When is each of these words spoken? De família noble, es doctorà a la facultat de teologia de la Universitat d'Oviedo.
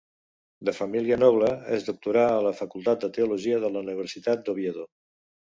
De 0.69 0.73
família 0.77 1.19
noble, 1.23 1.49
es 1.77 1.85
doctorà 1.89 2.25
a 2.31 2.41
la 2.47 2.53
facultat 2.63 3.05
de 3.05 3.13
teologia 3.19 3.63
de 3.67 3.73
la 3.77 3.85
Universitat 3.87 4.45
d'Oviedo. 4.49 4.89